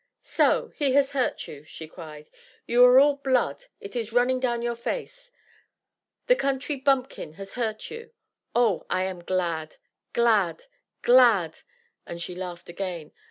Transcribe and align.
"So 0.23 0.69
he 0.69 0.93
has 0.93 1.11
hurt 1.11 1.47
you?" 1.47 1.63
she 1.63 1.87
cried; 1.87 2.27
"you 2.65 2.83
are 2.85 2.97
all 2.99 3.17
blood 3.17 3.65
it 3.79 3.95
is 3.95 4.11
running 4.11 4.39
down 4.39 4.63
your 4.63 4.73
face 4.75 5.31
the 6.25 6.35
Country 6.35 6.75
Bumpkin 6.75 7.33
has 7.33 7.53
hurt 7.53 7.91
you! 7.91 8.09
Oh, 8.55 8.83
I 8.89 9.03
am 9.03 9.23
glad! 9.23 9.75
glad! 10.11 10.65
glad!" 11.03 11.59
and 12.07 12.19
she 12.19 12.33
laughed 12.33 12.67
again. 12.67 13.11